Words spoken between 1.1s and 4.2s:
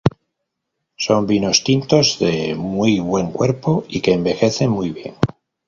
vinos tintos de muy buen cuerpo y que